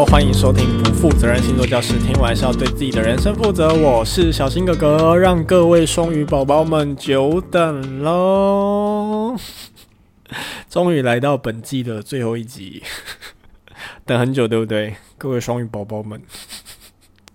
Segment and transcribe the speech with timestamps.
[0.00, 3.74] 欢迎收听不负责任星座教室，听完是要对自己的人生负责。
[3.74, 9.36] 我是小新哥哥，让各位双鱼宝宝们久等喽，
[10.68, 12.82] 终于来到本季的最后一集，
[14.06, 14.94] 等很久对不对？
[15.18, 16.20] 各位双鱼宝宝们，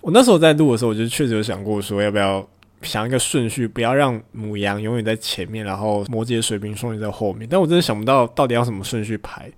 [0.02, 2.46] 我那时候在录的时候，我就确实有想过说，要不要
[2.82, 7.48] 想一个顺序，不要让母羊永远在前面，然后摩羯、水瓶、双鱼在后面。
[7.50, 9.52] 但我真的想不到到底要什么顺序排，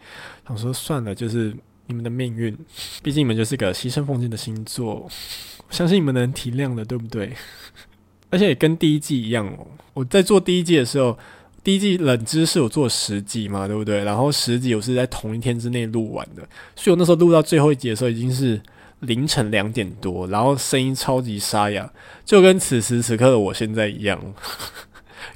[0.47, 1.55] 想说算了，就是。
[1.89, 2.55] 你们的命运，
[3.01, 5.09] 毕竟你们就是个牺牲奉献的星座，
[5.71, 7.33] 相信你们能体谅的，对不对？
[8.29, 9.65] 而且也跟第一季一样哦。
[9.95, 11.17] 我在做第一季的时候，
[11.63, 14.03] 第一季冷知识我做十集嘛，对不对？
[14.03, 18.61] 然后十集我是在同一天之内录完的，所以我那时候录到最后一集的时候已经是
[18.99, 21.91] 凌晨两点多，然后声音超级沙哑，
[22.23, 24.21] 就跟此时此刻的我现在一样。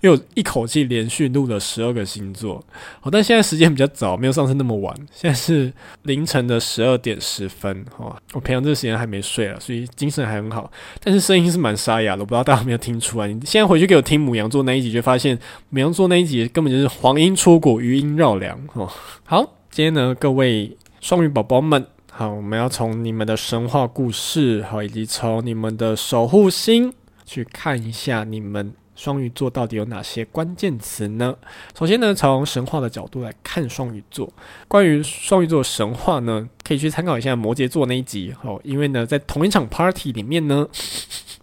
[0.03, 2.61] 因为我一口气连续录了十二个星座，
[2.99, 10.69] 好，但现在时间比较早，没有上次那么晚，现在是凌晨的十二点十分，哈，我平常这个时间还没睡啊，所以精神还很好，
[11.01, 13.29] 但是声音是蛮沙哑的，我不知道 大家有没有听出来。
[13.29, 15.39] 你现在回去给我听牡羊座那一集，就发现
[15.71, 18.85] 牡羊座那一集根本就是黄莺出谷，余音绕梁，哈，
[19.23, 26.93] 好，今天呢，各位双鱼宝宝们，好，我们要从你们的神话故事，好，以及从你们的守护星
[27.25, 28.73] 去看一下你们。
[29.03, 31.35] 双鱼座到底有哪些关键词呢？
[31.77, 34.31] 首先呢，从神话的角度来看双鱼座。
[34.69, 38.57] 关于双鱼座神话呢，可以去参考一下摩羯座那一集哦。
[38.63, 40.65] 因为呢，在同一场 party 里面呢，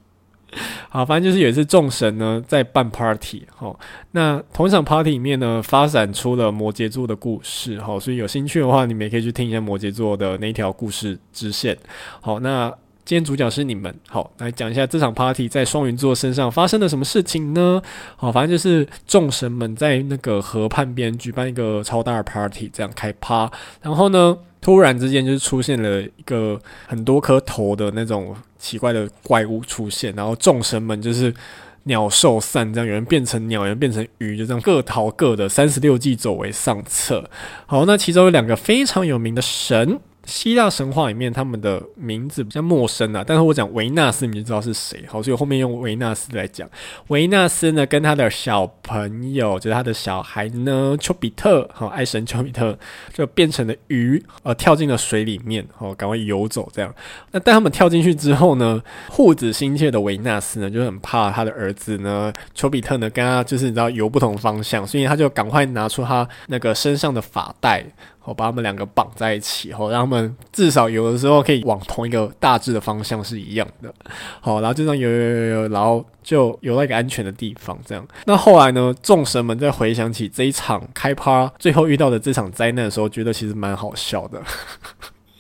[0.89, 3.79] 好，反正就是有一次众神呢在办 party 好。
[4.13, 8.01] 那同一场 party 里面呢，发展出了摩羯座的故事哦。
[8.01, 11.77] 所以有兴趣的话，你们也可以去听一下摩羯座的那一条故事支线。
[12.23, 12.75] 好，那。
[13.11, 17.83] 今天主角是你们，好，来讲一下这场 party 在双鱼座身上发生了什么事情呢？
[18.15, 23.51] 好，反正就是众神们在那个河畔边举办一个超大的 party，这样开趴，
[23.83, 31.35] 然后呢，突然之间就是出现了一个很多颗头的那种奇怪的怪物出现，然后众神们就是
[31.83, 37.29] 鸟兽散，这样有人变成鸟，有人变成鱼，就这样各逃各的，三十六计走为上策。
[37.67, 39.99] 好，那其中有两个非常有名的神。
[40.31, 45.05] 希腊神话里面，他们的名字比较陌生啊，但是我讲维纳斯，你就知道是谁。
[45.09, 46.69] 好，所以后面用维纳斯来讲。
[47.09, 52.79] 维纳斯呢，跟他的小朋友，就是他的小孩呢，丘比特，好，爱神丘比特，
[53.13, 56.95] 就变成了鱼，呃，跳进了水里面，好，赶快游走这样。
[57.33, 67.85] 那当他们跳进去之后呢，护子心切的维纳斯呢，就很怕他的儿子呢，丘比特呢，跟他就是你知道游不同方向，所以他就赶快拿出他那个身上的发带。
[68.25, 73.93] 我把他们两个绑在一起，后让他们至少有的时候可以往同一个大致的方向是一样的。
[74.41, 77.77] 好，然后就这样游游游游，然后就游到一个安全的地方。
[77.85, 78.95] 这样，那后来呢？
[79.03, 84.41] 众神们在回想起这一场开趴最后遇到的这场灾难的时候，觉得其实蛮好笑的。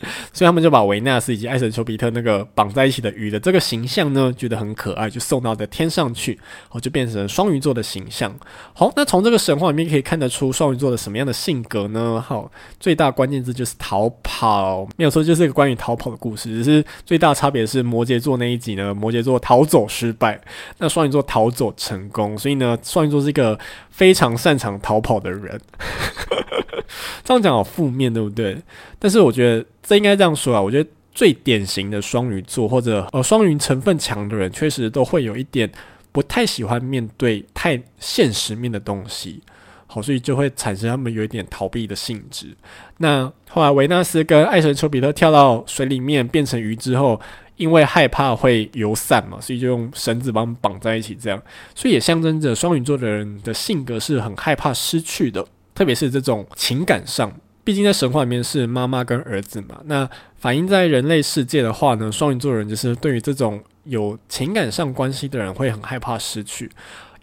[0.33, 6.39] 所以他们就把维纳斯以及爱神丘比特那个绑在一起的鱼的这个形象呢，觉得很可爱，就送到的天上去，
[6.71, 8.35] 哦，就变成双鱼座的形象。
[8.73, 12.25] 好，那从这个神话里面可以看得出双鱼座的什么样的性格呢？
[12.27, 16.49] 好，最大关键字就是逃跑，没有错，就是一个关于逃跑的故事。
[16.49, 20.41] 只是最大差别是摩羯座那一集呢，摩羯座逃走失败，
[20.79, 22.37] 那双鱼座逃走成功。
[22.39, 23.59] 所以呢，双鱼座是一个
[23.91, 25.61] 非常擅长逃跑的人。
[27.25, 28.57] 这样讲好负面，对不对？
[28.99, 30.61] 但是我觉得这应该这样说啊。
[30.61, 35.71] 我觉得最典型的双鱼座或者呃双鱼成分强的人，确实都会有一点
[36.13, 39.43] 不太喜欢面对太现实面的东西。
[39.87, 42.47] 好，所以就会产生他们有一点逃避的性质。
[42.99, 47.21] 那后来维纳斯跟爱神丘比特跳到水里面变成鱼之后，
[47.57, 51.43] 因为害怕会游散嘛，所以就用绳子把他们绑在一起，这样，
[51.75, 55.45] 所以也象征着双鱼座的人的性格是很害怕失去的。
[55.81, 57.33] 特别是这种情感上，
[57.65, 59.81] 毕竟在神话里面是妈妈跟儿子嘛。
[59.87, 66.71] 那反映在人类世界的话呢，双鱼座人就是对于这种有情感上关系的人会很害怕失去，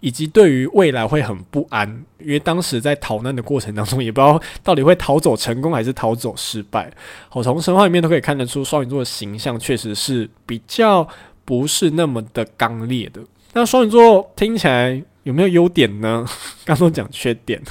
[0.00, 1.88] 以及对于未来会很不安，
[2.18, 6.92] 因为当时在逃难的过程当中，也不知道到底会逃走成功还是逃走失败。
[7.28, 11.08] 好，从神话里面都可以看得出，双鱼座的形象确实是比较
[11.44, 13.20] 不是那么的刚烈的。
[13.52, 16.26] 那双鱼座听起来有没有优点呢？
[16.66, 17.62] 刚刚讲缺点。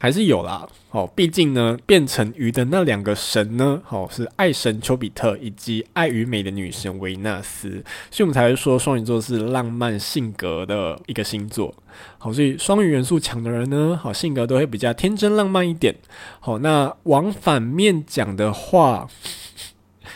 [0.00, 11.74] 还是有啦，哦，毕竟呢，变成鱼的那两个神呢，哦，是爱神丘比特以及爱与美的女神维纳斯，所以我们才会说双鱼座是浪漫性格的一个星座。
[12.16, 15.92] 好，所以双鱼元素强的人呢，好，性格都会比较天真浪漫一点。
[16.38, 19.08] 好，那往反面讲的话，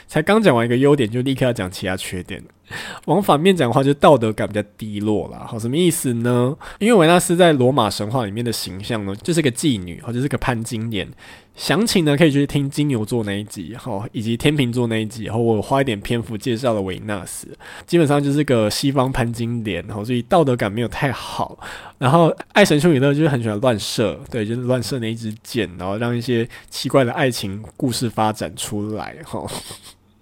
[0.06, 2.40] 才刚讲完一个优点，就立刻要讲其他缺点。
[3.06, 5.46] 往反面讲的话，就道德感比较低落啦。
[5.48, 6.56] 好，什么意思呢？
[6.78, 11.08] 因为维纳斯在罗马神话里面的形象呢，就是个妓女，或者是个潘金莲。
[11.54, 17.46] 详情呢，可以去听金牛座那一集，哈，以及天秤座那一集，然后我花一点篇幅介绍了维纳斯，
[17.86, 21.58] 基本上就是个西方潘金莲，然后所以道德感没有太好。
[21.98, 29.46] 然后爱神丘比特就是很喜欢乱射，对，就是乱射那一支箭，然后让一些奇怪的爱情故事发展出来，哈。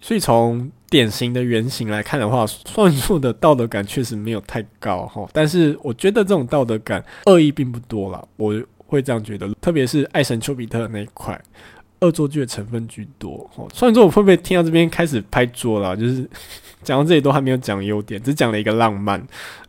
[0.00, 5.26] 所以从典型的原型来看的话，双鱼座的道德感确实没有太高，哈。
[5.32, 8.54] 但是我觉得这种道德感恶意并不多啦，我。
[8.90, 11.40] 会这样觉得，特别是爱神丘比特那一块，
[12.00, 13.48] 恶作剧的成分居多。
[13.54, 15.96] 哦，双鱼座我会不会听到这边开始拍桌了？
[15.96, 16.28] 就是
[16.82, 19.16] 讲到这里都还没有讲优点，只讲了一个浪漫，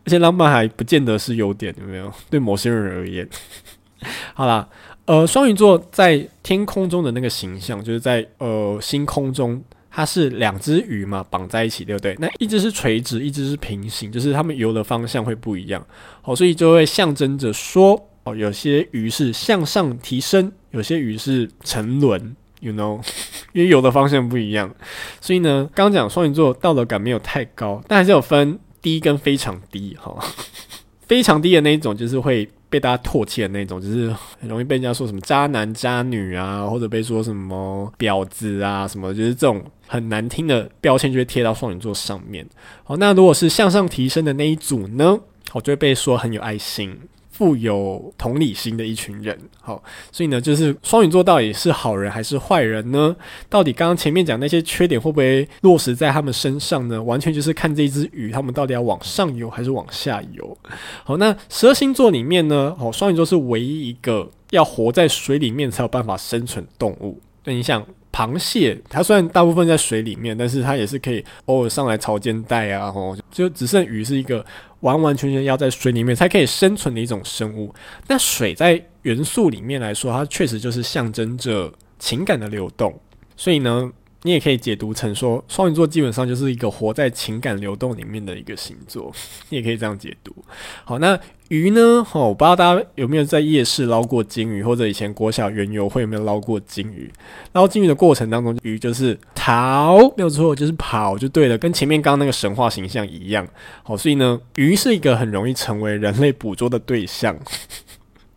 [0.04, 2.12] 而且浪漫还不见得是优点，有没有？
[2.32, 3.30] 对某些人而言，
[4.34, 4.68] 好啦，
[5.06, 12.16] 呃，双鱼座在天空中的那个形象，就是在呃星空中，它是两只鱼嘛，绑在一起，对不对？
[12.18, 15.86] 那一只是垂直，一只是平行，就是它们游的方向会不一样。
[16.22, 18.08] 好，所以就会象征着说。
[18.24, 23.04] 哦，有些鱼是向上提升，有些鱼是沉沦，you know，
[23.52, 24.72] 因为游的方向不一样，
[25.20, 30.16] 所以呢，刚刚讲双鱼座道德感没有太高，但还是有分低跟非常低哈。
[31.08, 34.10] 非常低的那一种，就是会被大家唾弃的那种，就是
[34.40, 42.48] 很容易被人家说什么渣男渣女啊，或者被说什么婊子啊什么，就是这种很难听的标签就会贴到双鱼座上面。
[42.84, 45.20] 好，那如果是向上提升的那一组呢，
[45.54, 46.98] 我就会被说很有爱心。
[47.42, 53.16] 富有同理心的一群人，好，所以呢，就是双鱼座到底是好人还是坏人呢？
[53.50, 57.02] 到底刚刚前面讲那些缺点会不会落实在他们身上呢？
[57.02, 60.56] 完全就是看这一只鱼，他们到底要往上游还是往下游。
[61.04, 67.20] 好，那十二星座里面呢，哦，双鱼座是唯一一个要活在水里面才有办法生存动物。
[67.46, 74.46] 那你想，螃蟹它虽然大部分在水里面，但是它也是可以偶尔上来潮间带啊，吼，就只剩鱼是一个。
[74.82, 77.74] 完完全全要在水里面才可以生存的一种生物。
[78.08, 82.94] 那水在元素里面来说，它确实就是象征着情感的流动。
[83.36, 83.92] 所以呢，
[84.24, 89.12] 你也可以解读成说，双鱼座基本上就是一个活在情感流动里面的一个星座。
[89.50, 90.36] 你也可以这样解读。
[90.84, 91.20] 好，那。
[91.52, 92.08] 鱼呢？
[92.14, 97.12] 哦，我不知道大家有没有在夜市捞过金鱼，或者以前国小园游会有没有捞过金鱼？
[97.52, 103.46] 捞金鱼的过程当中，鱼就是逃，没有错，就是跑就对了，跟前面刚刚那个神话形象一样。
[103.84, 107.38] 好，所以呢，鱼是一个很容易成为人类捕捉的对象。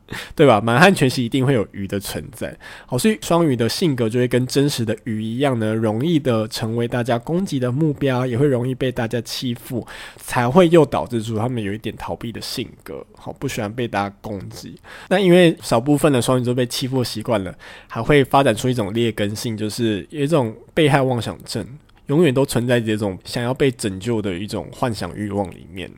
[0.36, 0.60] 对吧？
[0.60, 2.56] 满汉全席一定会有鱼的存在，
[2.86, 9.86] 好，所以双鱼的性格就会跟真实的鱼一样呢，容易的成为大家攻击的目标，也会容易被大家欺负，
[10.16, 14.74] 才会又导致出他们有一点逃避的性格，好，不喜欢被大家攻击。
[15.08, 17.54] 那因为少部分的双鱼座被欺负习惯了，
[17.88, 21.66] 还会发展出一种劣根性，就是有一种被害妄想症。
[22.08, 25.90] 永远都存在这种想要被拯救的一种幻想欲望里面，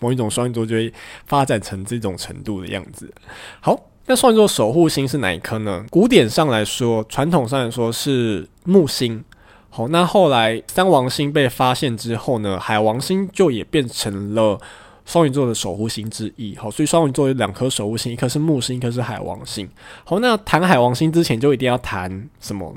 [0.00, 0.92] 某一种双鱼座就会
[1.26, 3.12] 发展成这种程度的样子。
[3.60, 5.84] 好，那双鱼座守护星是哪一颗呢？
[5.90, 9.24] 古典上来说，传统上来说是木星。
[9.70, 14.58] 好，那后来三王星被发现之后呢，海王星就也变成了
[15.04, 16.56] 双鱼座的守护星之一。
[16.56, 19.68] 好，所以双鱼座有两颗守护星，一颗是木星，一颗是海王星。
[20.04, 22.74] 好，那谈海王星之前就一定要谈什么？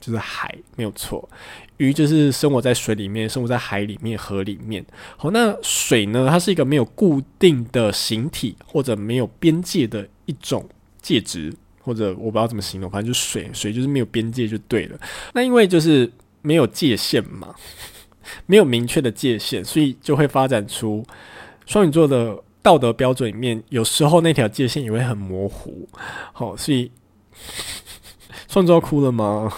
[0.00, 1.28] 就是海，没有错。
[1.78, 4.84] 鱼就是生活在水里面，生活在海里面、河里面。
[5.16, 6.28] 好，那水呢？
[6.28, 10.68] 它是一个没有固定的形体或者没有边界的一种
[11.00, 13.48] 介质，或者我不知道怎么形容，反正就是水。
[13.52, 14.98] 水就是没有边界就对了。
[15.32, 16.10] 那因为就是
[16.42, 17.54] 没有界限嘛，
[18.46, 21.04] 没有明确的界限，所以就会发展出
[21.64, 25.88] 双鱼座的道德标准里面，有时候那条界限也会很模糊。
[26.32, 26.90] 好，所以
[28.48, 29.52] 双鱼座哭了吗？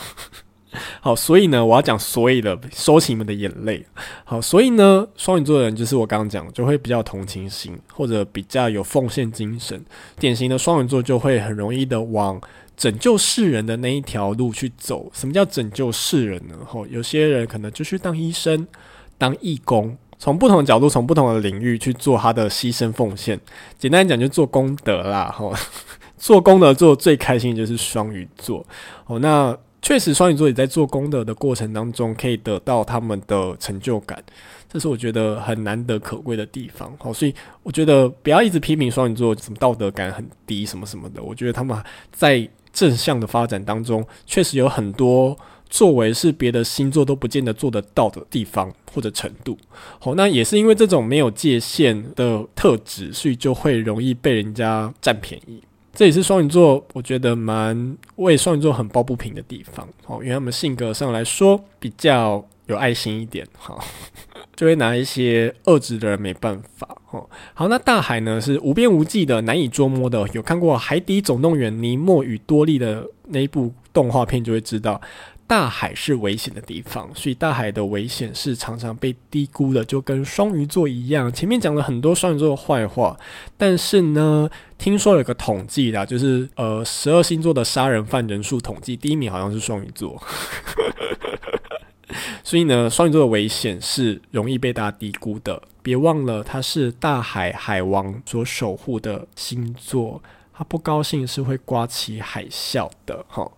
[1.01, 3.85] 好，所以呢，我要讲所以的，收起你们的眼泪。
[4.25, 9.85] 好，所以呢，双鱼座的人就是我刚刚讲，就会比较同情心，或者比较有奉献精神。
[10.19, 12.41] 典型的双鱼座就会很容易的往
[12.77, 15.11] 拯救世人的那一条路去走。
[15.13, 16.55] 什么叫拯救世人呢？
[16.65, 18.67] 吼，有些人可能就去当医生、
[19.19, 23.41] 当义工，从不同的角度、从不同的领域去做他的牺牲奉献。
[23.77, 25.35] 简单讲，就做功德啦。
[25.37, 25.53] 吼，
[26.17, 28.65] 做功德做最开心就是双鱼座。
[29.07, 29.59] 哦，那。
[29.83, 34.23] 确实，双鱼座也在做功德的过程当中，可以得到他们的成就感，
[34.69, 36.95] 这是我觉得很难得可贵的地方。
[36.99, 41.23] 好，所以我觉得不要一直批评双鱼座什么道德感很低什么什么的。
[41.23, 41.77] 我觉得他们
[42.13, 45.37] 在正向的发展当中，确实有很多
[45.69, 49.57] 作为是别的星座都不见得做得到的地方或者程度。
[49.99, 55.63] 好，那也是因为这种没有界限的特质，所以就会容易被人家占便宜。
[55.93, 59.87] 这也是双鱼座，我觉得蛮为双鱼座很抱不平的地方。
[60.07, 63.83] 哦，因为他们性格上来说比较有爱心一点，好，
[64.55, 66.89] 就会拿一些恶质的人没办法。
[67.11, 70.27] 哦，好，那大海呢是无边无际的，难以捉摸的。
[70.33, 75.01] 有看过《海底总动员》尼莫与多利的那一部动画片，就会知道。
[75.51, 81.33] 大海是危险的地方，所以大海的危险是常常被低估的，就跟双鱼座一样。
[81.33, 83.19] 前面讲了很多双鱼座的坏话，
[83.57, 90.23] 但是呢，听说有个统计啦，就是呃，十二星座的杀人犯人数统计，第一名好像是双鱼座。
[92.45, 95.61] 所以呢，双鱼座的危险是容易被大家低估的。
[95.83, 103.27] 别忘了，它是大海海王所守护的星座，他不高兴是会刮起海啸的。
[103.29, 103.51] 齁，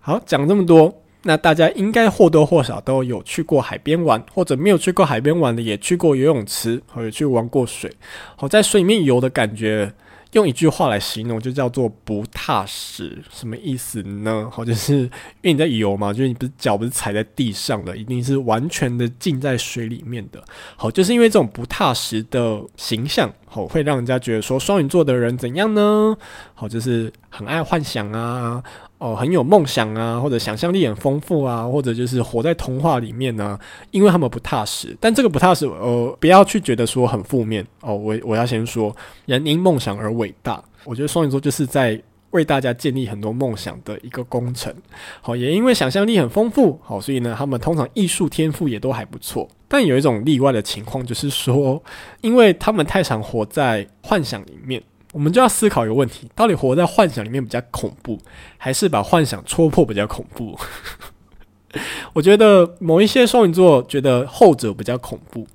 [0.00, 0.92] 好，讲这么多。
[1.26, 7.92] 那大家应该或多或少都有去过海边玩，或者没有去过海边玩的，也去过游泳池，或者去玩过水。
[8.36, 9.92] 好，在水里面游的感觉，
[10.32, 13.18] 用一句话来形容，就叫做不踏实。
[13.30, 14.48] 什么意思呢？
[14.52, 15.10] 好，就是因
[15.42, 20.40] 为你在游嘛，就是你不是脚不是踩在地上的，一定是完全的浸在水里面的。
[20.76, 26.16] 好，就是因为这种不踏实的形象，好，会让人家觉得说双鱼座的人怎样呢？
[26.54, 28.62] 好，就是很爱幻想啊。
[28.98, 33.58] 哦，很有梦想啊，或者想象力很丰富啊，或者就是活在童话里面呢、
[33.90, 37.94] 因为他们不踏实，但这个不踏实，呃，不要去觉得说很负面哦。
[37.94, 38.94] 我我要先说，
[39.26, 40.64] 人因梦想而伟大。
[40.84, 42.00] 我觉得双鱼座就是在
[42.36, 44.72] 为大家建立很多梦想的一个工程。
[45.20, 49.48] 好，也因为想象力很丰富，好，所以呢，他们通常艺术天赋也都还不错。
[49.66, 51.82] 但有一种例外的情况，就是说，
[52.20, 54.80] 因为他们太常活在幻想里面。
[55.12, 58.18] 我们就要思考一个问题：到底活在幻想里面比较恐怖，
[58.58, 60.58] 还是把幻想戳破比较恐怖？
[62.12, 65.46] 我觉得某一些双鱼座觉得后者比较恐怖，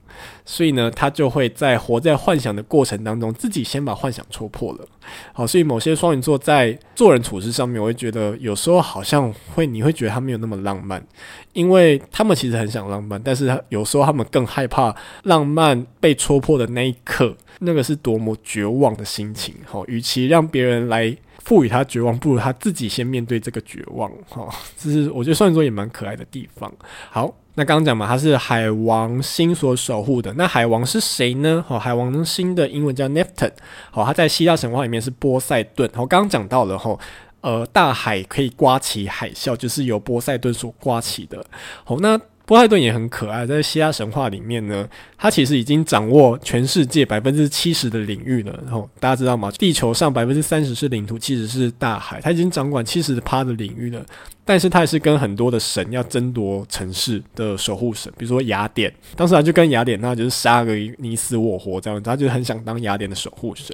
[0.45, 4.87] 所以呢，他就会在活在幻想的过程当中，自己先把幻想戳破了。
[5.33, 11.05] 好，所以某些双鱼座在做人处事上面，我会觉得有时候好像会，你会觉得他没有那么浪漫，
[11.53, 17.35] 因为他们其实很想浪漫，但是他有时候他们更害怕浪漫被戳破的那一刻。
[17.63, 19.83] 那个是多么绝望的心情，哈！
[19.85, 24.49] 与其让别人来赋予他绝望，不如他自己先面对这个绝望，哈！
[24.75, 26.73] 这是我觉得双鱼座也蛮可爱的地方。
[27.11, 30.33] 好，那刚刚讲嘛，它是海王星所守护的。
[30.33, 31.63] 那海王是谁呢？
[31.67, 33.51] 好，海王星的英文叫 Neptune。
[33.91, 35.89] 好，他在希腊神话里面是波塞顿。
[35.93, 36.97] 好，刚刚讲到了，哈，
[37.41, 41.45] 呃，大海可以刮起海啸，就是由波塞顿所刮起的。
[41.83, 42.19] 好，那。
[42.51, 44.85] 波塞顿也很可爱，在希腊神话里面呢，
[45.17, 48.51] 他其实已经掌握全世界百分之七十的领域了。
[48.65, 49.49] 然后大家知道吗？
[49.51, 54.05] 地球上百分之三十是领土，其实是大海，他已经掌管七十趴的领域了。
[54.43, 63.73] 但是他也是跟很多的神要争夺城市的守护神，比如说雅典，当时他就跟雅典那就是杀个你死我活这样子，他就很想当雅典的守护神，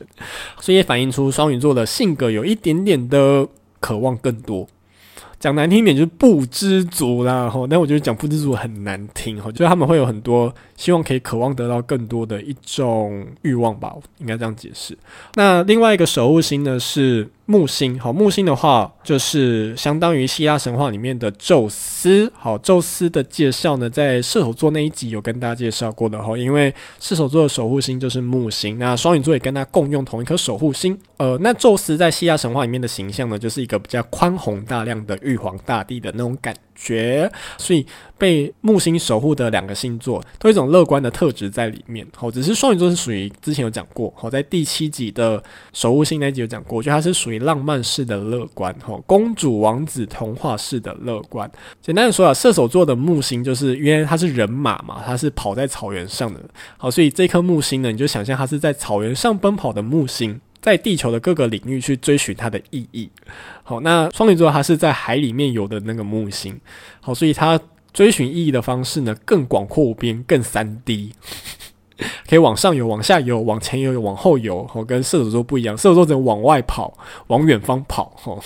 [0.59, 3.47] 所以也反映出双鱼座的性格有一点点的
[3.79, 4.67] 渴望更多。
[5.39, 7.67] 讲难听一点就是不知足啦，吼！
[7.67, 14.97] 但我觉得讲不知足很难听，吼，就是他们会有很多希望可以渴望得到更多的一种欲望吧，应该这样解释。
[15.35, 17.29] 那另外一个守护星呢是。
[17.49, 22.29] 木星，好，木星的话就是相当于希腊神话里面的宙斯。
[22.35, 26.37] 好，宙斯的介绍呢，在射手座那一集有跟大家介绍过的哈。
[26.37, 30.99] 因为射手座的守护星就是木星，那双鱼座也跟他共用同一颗守护星。
[31.15, 37.87] 呃，那宙斯在希腊神话里面的形象呢，就是一个比较宽宏大量的玉皇大帝的那种感觉，所以。
[38.17, 42.05] 被木星守护的两个星座，都有一种乐观的特质在里面。
[42.15, 45.41] 好，只是双鱼座是属于之前有讲过，好，在第七集的
[45.73, 51.49] 守护星那一集有讲过，就它是属于浪漫式的乐观，哈，公主王子童话式的乐观。
[51.81, 56.39] 简单的说啊，射手座的木星就是因为它是人马嘛，它是跑在草原上的，
[56.77, 60.39] 好，所以这颗木星呢，你就想象它是在草原上奔跑的木星。
[60.59, 63.09] 在地球的各个领域去追寻它的意义。
[63.63, 66.59] 好，那双鱼座它是在海里面游的那个木星。
[66.99, 67.57] 好，所以它。
[67.97, 71.13] 追寻意义的方式呢，更广阔无边，更三 D，
[72.29, 74.69] 可以往上游、往下游、往前游、往后游。
[74.71, 78.15] 哦，跟射手座不一样，射手座只能往外跑、往远方跑。
[78.25, 78.39] 哦，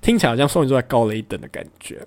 [0.00, 2.00] 听起来好像双鱼座在高了一等的感觉。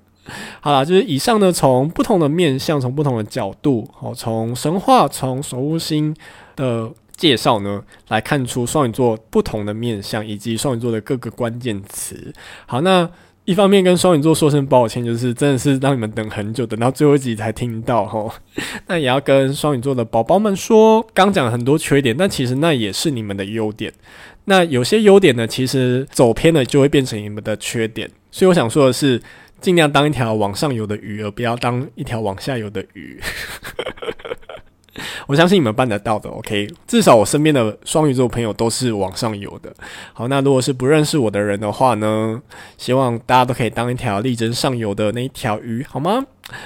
[0.61, 6.15] 好啦，就是以上呢，从不同的面向，从不同的角度，哦，从神话、从守护星
[6.55, 12.33] 的介绍呢，来看出双鱼座不同的面向，以及双鱼座的各个关键词。
[12.65, 13.07] 好，那。
[13.45, 18.31] 一方面跟双鱼座说声抱歉，就是真的是让你们等很久，等到最后一集才听到吼。
[18.87, 23.91] 那也要跟双鱼座的宝宝们说，刚讲很多缺点，但其实那也是你们的优点。
[24.45, 28.09] 那有些优点呢，其实走偏了就会变成你们的缺点。
[28.31, 29.21] 所以我想说的是，
[29.59, 33.19] 尽量当一条往上游的鱼，而不要当一条往下游的鱼。
[35.27, 36.67] 我相信你们办得到的，OK。
[36.87, 39.73] 至少我身边的双鱼座朋友都是往上游的。
[40.13, 42.41] 好，那如果是不认识我的人的话呢，
[42.77, 46.25] 希望大家都可以当一条力争上游的那一条鱼，好吗？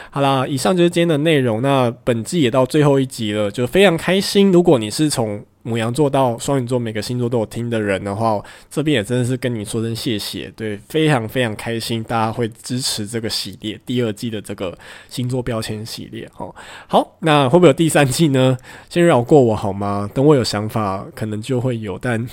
[0.10, 1.62] 好啦，以上就是今天的内容。
[1.62, 4.52] 那本季也到最后一集了，就非常开心。
[4.52, 14.78] 如果你是从牡羊座到双鱼座，每个星座都有听的人的话，这边也真的是跟你说声谢谢，对，非常非常开心，大家会支持这个系列第二季的这个
[15.10, 16.56] 星座标签系列，哦，
[16.88, 18.58] 好，那会不会有第三季呢？
[18.90, 20.10] 先绕过我好吗？
[20.14, 22.26] 等我有想法，可能就会有，但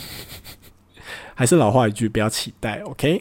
[1.35, 3.21] 还是老话一句，不要期待，OK。